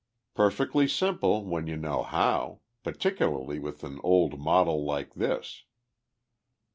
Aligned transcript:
Perfectly 0.33 0.87
simple 0.87 1.45
when 1.45 1.67
you 1.67 1.77
know 1.77 2.01
how 2.01 2.61
particularly 2.81 3.59
with 3.59 3.83
an 3.83 3.99
old 4.03 4.39
model 4.39 4.83
like 4.83 5.13
this." 5.13 5.65